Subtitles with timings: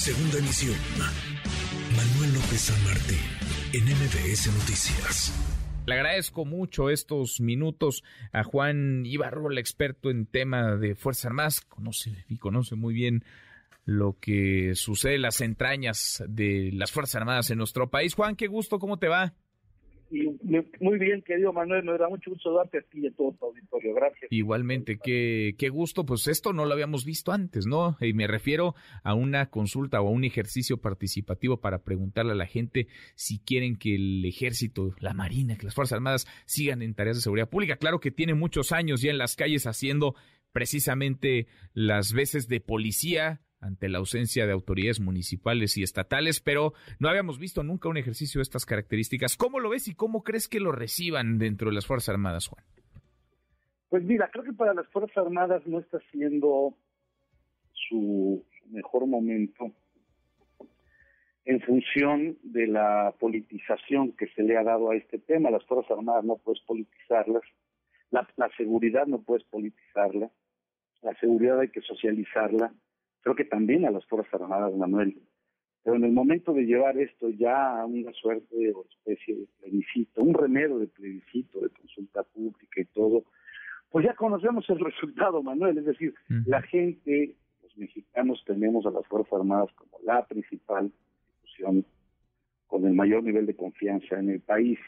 [0.00, 0.74] Segunda emisión.
[1.94, 3.18] Manuel López San Martín,
[3.74, 5.30] en MBS Noticias.
[5.84, 8.02] Le agradezco mucho estos minutos
[8.32, 11.60] a Juan Ibarro, el experto en tema de Fuerzas Armadas.
[11.60, 13.26] Conoce y conoce muy bien
[13.84, 18.14] lo que sucede en las entrañas de las Fuerzas Armadas en nuestro país.
[18.14, 19.34] Juan, qué gusto, ¿cómo te va?
[20.10, 20.26] Y
[20.80, 23.46] muy bien, querido Manuel, me da mucho gusto darte a ti y a todo tu
[23.46, 23.94] auditorio.
[23.94, 24.30] Gracias.
[24.30, 26.04] Igualmente, qué, qué gusto.
[26.04, 27.96] Pues esto no lo habíamos visto antes, ¿no?
[28.00, 28.74] Y me refiero
[29.04, 33.76] a una consulta o a un ejercicio participativo para preguntarle a la gente si quieren
[33.76, 37.76] que el ejército, la marina, que las Fuerzas Armadas sigan en tareas de seguridad pública.
[37.76, 40.16] Claro que tiene muchos años ya en las calles haciendo
[40.52, 47.08] precisamente las veces de policía, ante la ausencia de autoridades municipales y estatales, pero no
[47.08, 49.36] habíamos visto nunca un ejercicio de estas características.
[49.36, 52.64] ¿Cómo lo ves y cómo crees que lo reciban dentro de las Fuerzas Armadas, Juan?
[53.90, 56.74] Pues mira, creo que para las Fuerzas Armadas no está siendo
[57.72, 59.72] su mejor momento
[61.44, 65.50] en función de la politización que se le ha dado a este tema.
[65.50, 67.42] Las Fuerzas Armadas no puedes politizarlas,
[68.10, 68.26] la,
[68.56, 70.30] seguridad no puedes politizarla,
[71.02, 72.72] la seguridad hay que socializarla,
[73.22, 75.16] creo que también a las Fuerzas Armadas, Manuel.
[75.82, 80.22] Pero en el momento de llevar esto ya a una suerte o especie de plebiscito,
[80.22, 83.24] un remedio de plebiscito, de consulta pública y todo,
[83.90, 85.78] pues ya conocemos el resultado, Manuel.
[85.78, 86.14] Es decir,
[86.46, 90.92] la gente, los mexicanos tenemos a las Fuerzas Armadas como la principal
[91.42, 91.84] institución
[92.66, 94.78] con el mayor nivel de confianza en el país.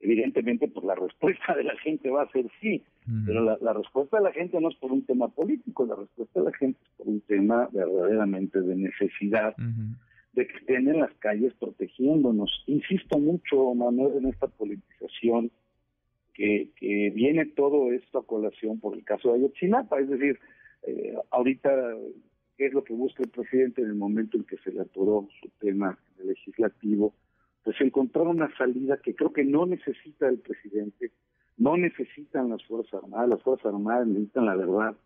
[0.00, 2.82] Evidentemente, pues la respuesta de la gente va a ser sí,
[3.24, 6.46] pero la, respuesta de la gente no es por un tema político, la respuesta de
[6.46, 9.54] la gente es un tema verdaderamente de necesidad
[10.32, 12.64] de que estén en las calles protegiéndonos.
[12.66, 15.50] Insisto mucho, Manuel, en esta politización
[16.34, 20.38] que, que viene todo esto a colación por el caso de Ayotzinapa, es decir,
[20.84, 21.70] eh, ahorita,
[22.56, 25.28] ¿qué es lo que busca el presidente en el momento en que se le atoró
[25.40, 27.14] su tema legislativo?
[27.64, 31.12] pues encontrar una salida que creo que no necesita el presidente,
[31.56, 34.96] no necesitan las Fuerzas Armadas, las Fuerzas Armadas necesitan la verdad,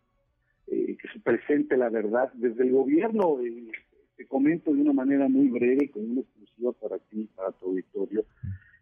[0.67, 3.41] eh, que se presente la verdad desde el gobierno.
[3.43, 3.71] Eh,
[4.17, 8.25] te comento de una manera muy breve con una exclusiva para ti, para tu auditorio.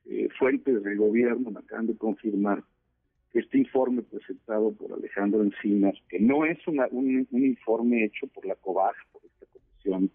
[0.06, 2.62] Eh, fuentes del gobierno me acaban de confirmar
[3.33, 8.47] que este informe presentado por Alejandro Encinas, que no es un, un, informe hecho por
[8.47, 10.11] la COBAG, por esta comisión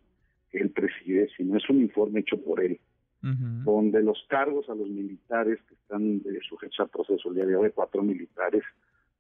[0.52, 2.80] que él preside, sino es un informe hecho por él
[3.22, 7.56] donde los cargos a los militares que están eh, sujetos al proceso el día de
[7.56, 8.64] hoy, cuatro militares,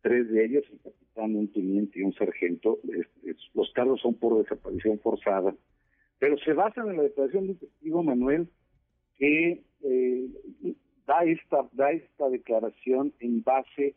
[0.01, 2.79] tres de ellos, el capitán, un teniente y un sargento,
[3.53, 5.55] los cargos son por desaparición forzada,
[6.19, 8.47] pero se basan en la declaración del testigo Manuel
[9.17, 10.27] que eh,
[11.05, 13.95] da esta da esta declaración en base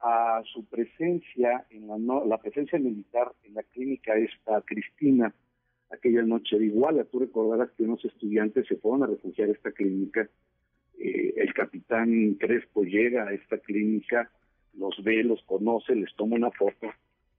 [0.00, 5.34] a su presencia en la, la presencia militar en la clínica esta Cristina
[5.90, 7.04] aquella noche de Iguala.
[7.04, 10.28] Tú recordarás que unos estudiantes se fueron a refugiar a esta clínica.
[10.98, 14.30] Eh, el capitán Crespo llega a esta clínica,
[14.78, 16.88] los ve, los conoce, les toma una foto,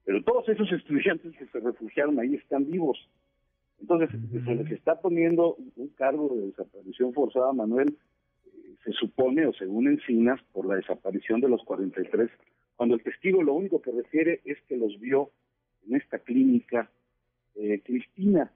[0.05, 2.97] pero todos esos estudiantes que se refugiaron ahí están vivos.
[3.79, 7.95] Entonces, se les está poniendo un cargo de desaparición forzada, Manuel,
[8.45, 12.29] eh, se supone, o según Encinas, por la desaparición de los 43,
[12.75, 15.31] cuando el testigo lo único que refiere es que los vio
[15.87, 16.89] en esta clínica
[17.55, 18.51] eh, Cristina,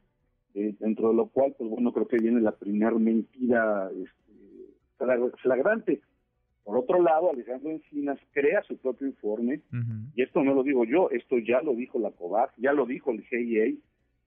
[0.53, 6.02] eh, dentro de lo cual, pues bueno, creo que viene la primera mentira este, flagrante.
[6.63, 9.61] Por otro lado, Alejandro Encinas crea su propio informe,
[10.16, 13.11] y esto no lo digo yo, esto ya lo dijo la COVAC, ya lo dijo
[13.11, 13.73] el GIA,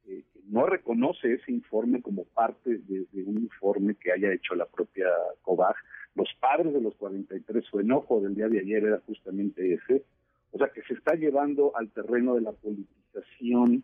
[0.07, 5.07] eh, no reconoce ese informe como parte de, un informe que haya hecho la propia
[5.43, 5.77] COVAC.
[6.15, 10.05] Los padres de los 43, su enojo del día de ayer era justamente ese.
[10.53, 13.83] O sea, que se está llevando al terreno de la politización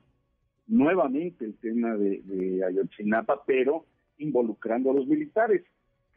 [0.67, 3.87] nuevamente el tema de, Ayotzinapa, pero
[4.19, 5.65] involucrando a los militares.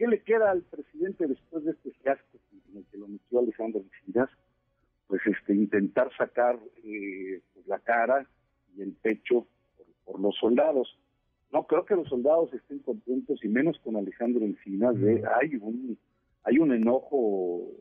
[0.04, 2.38] ¿Qué le queda al presidente después de este fiasco
[2.70, 4.30] en el que lo metió Alejandro Encinas?
[5.08, 8.28] Pues este, intentar sacar eh, pues, la cara
[8.76, 9.48] y el pecho
[10.04, 11.00] por, los soldados.
[11.54, 15.00] No creo que los soldados estén contentos y menos con Alejandro Encinas.
[15.00, 15.98] De, hay un
[16.44, 17.72] hay un enojo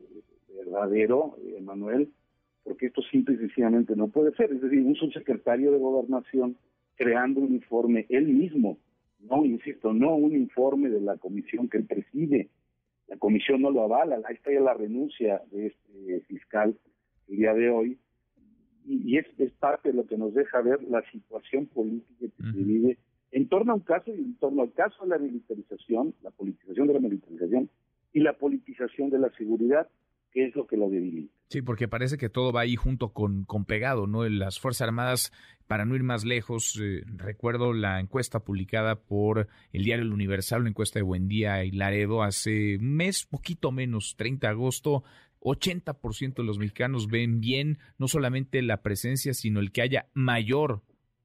[0.56, 2.12] verdadero, Emanuel,
[2.62, 4.52] porque esto simple y sencillamente no puede ser.
[4.52, 6.56] Es decir, un subsecretario de gobernación
[6.94, 8.78] creando un informe él mismo,
[9.22, 12.50] no, insisto, no un informe de la comisión que él preside.
[13.08, 16.76] La comisión no lo avala, ahí está ya la renuncia de este fiscal
[17.28, 17.98] el día de hoy,
[18.84, 19.26] y, es,
[19.58, 22.98] parte de lo que nos deja ver la situación política que se vive
[23.30, 26.88] en torno a un caso y en torno al caso de la militarización, la politización
[26.88, 27.70] de la militarización
[28.12, 29.88] y la politización de la seguridad
[30.32, 31.32] que es lo que lo debilita.
[31.52, 34.26] Sí, porque parece que todo va ahí junto con, con pegado, ¿no?
[34.26, 35.32] Las Fuerzas Armadas,
[35.66, 40.62] para no ir más lejos, eh, recuerdo la encuesta publicada por el diario El Universal,
[40.62, 45.04] la encuesta de Buendía y Laredo, hace un mes, poquito menos, 30 de agosto,
[45.40, 50.80] 80% de los mexicanos ven bien no solamente la presencia, sino el que haya mayor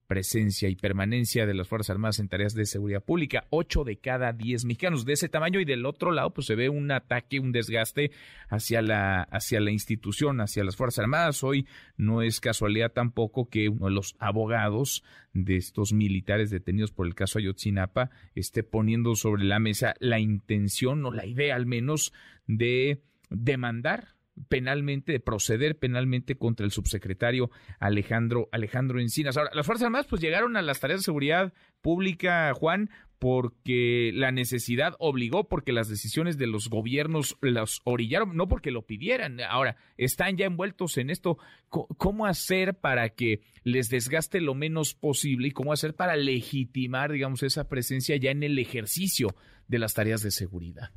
[0.07, 3.45] presencia y permanencia de las Fuerzas Armadas en tareas de seguridad pública.
[3.49, 6.69] Ocho de cada diez mexicanos de ese tamaño y del otro lado pues se ve
[6.69, 8.11] un ataque, un desgaste
[8.49, 11.43] hacia la, hacia la institución, hacia las Fuerzas Armadas.
[11.43, 11.67] Hoy
[11.97, 17.13] no es casualidad tampoco que uno de los abogados de estos militares detenidos por el
[17.13, 22.13] caso Ayotzinapa esté poniendo sobre la mesa la intención o la idea al menos
[22.47, 24.16] de demandar
[24.49, 27.49] penalmente, de proceder penalmente contra el subsecretario
[27.79, 29.37] Alejandro, Alejandro Encinas.
[29.37, 32.89] Ahora, las Fuerzas Armadas pues llegaron a las tareas de seguridad pública, Juan,
[33.19, 38.85] porque la necesidad obligó, porque las decisiones de los gobiernos las orillaron, no porque lo
[38.85, 39.41] pidieran.
[39.41, 41.37] Ahora, están ya envueltos en esto.
[41.69, 47.43] ¿Cómo hacer para que les desgaste lo menos posible y cómo hacer para legitimar, digamos,
[47.43, 49.35] esa presencia ya en el ejercicio
[49.67, 50.91] de las tareas de seguridad?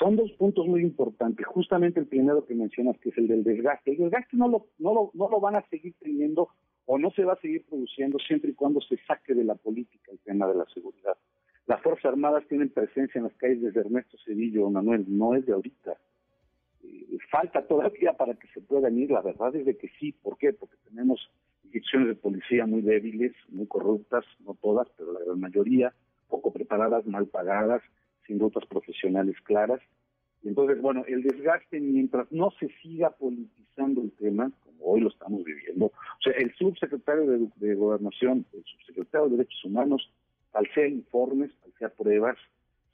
[0.00, 1.46] Son dos puntos muy importantes.
[1.46, 3.90] Justamente el primero que mencionas, que es el del desgaste.
[3.90, 6.48] El desgaste no lo, no lo, van a seguir teniendo
[6.86, 10.10] o no se va a seguir produciendo siempre y cuando se saque de la política
[10.10, 11.18] el tema de la seguridad.
[11.66, 15.52] Las Fuerzas Armadas tienen presencia en las calles desde Ernesto Cedillo Manuel, no es de
[15.52, 15.92] ahorita.
[16.82, 20.12] Eh, falta todavía para que se puedan ir, la verdad es de que sí.
[20.12, 20.54] ¿Por qué?
[20.54, 21.30] Porque tenemos
[21.64, 25.92] instituciones de policía muy débiles, muy corruptas, no todas, pero la gran mayoría,
[26.26, 27.82] poco preparadas, mal pagadas,
[28.30, 29.80] sin rutas profesionales claras.
[30.44, 35.44] Entonces, bueno, el desgaste mientras no se siga politizando el tema, como hoy lo estamos
[35.44, 40.10] viviendo, o sea, el subsecretario de, Gobernación, el subsecretario de Derechos Humanos,
[40.52, 42.38] al ser informes, al ser pruebas,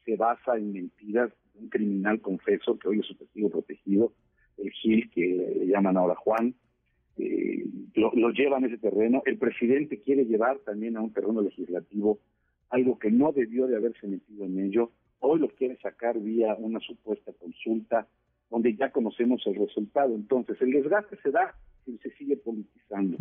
[0.04, 4.12] se basa en mentiras un criminal confeso que hoy es su testigo protegido,
[4.56, 6.54] el Gil, que le llaman ahora Juan,
[7.18, 9.22] eh, lo, lo llevan a ese terreno.
[9.24, 12.18] El presidente quiere llevar también a un terreno legislativo
[12.70, 14.90] algo que no debió de haberse metido en ello
[15.20, 18.06] hoy lo quiere sacar vía una supuesta consulta
[18.50, 20.14] donde ya conocemos el resultado.
[20.14, 21.54] Entonces, el desgaste se da
[21.84, 23.16] si se sigue politizando.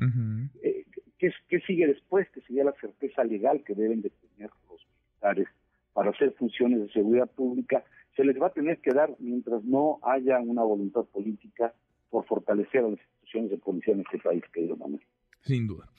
[0.62, 0.86] Eh,
[1.18, 2.30] ¿qué, ¿qué, sigue después?
[2.31, 5.47] Que sería la certeza legal que deben de tener los militares
[5.94, 7.83] para hacer funciones de seguridad pública.
[8.15, 11.74] Se les va a tener que dar mientras no haya una voluntad política
[12.09, 15.01] por fortalecer a las instituciones de policía en este país, querido Manuel.
[15.42, 15.89] Sin duda.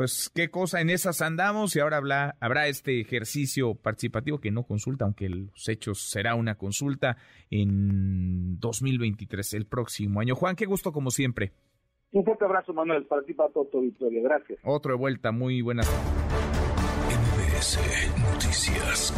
[0.00, 4.62] Pues qué cosa, en esas andamos y ahora habrá, habrá este ejercicio participativo que no
[4.62, 7.18] consulta, aunque los hechos será una consulta
[7.50, 10.36] en 2023, el próximo año.
[10.36, 11.52] Juan, qué gusto como siempre.
[12.12, 14.22] Un fuerte abrazo, Manuel, para ti, para todo tu Victoria.
[14.22, 14.58] Gracias.
[14.64, 15.86] Otro de vuelta, muy buenas.
[17.10, 17.78] MBS
[18.32, 19.12] Noticias.